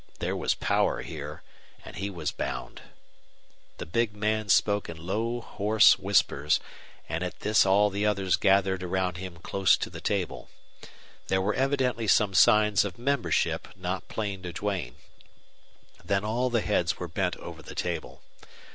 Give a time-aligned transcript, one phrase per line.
[0.17, 1.43] There was power here,
[1.85, 2.81] and he was bound.
[3.77, 6.59] The big man spoke in low, hoarse whispers,
[7.07, 10.49] and at this all the others gathered around him close to the table.
[11.27, 14.95] There were evidently some signs of membership not plain to Duane.
[16.03, 18.23] Then all the heads were bent over the table.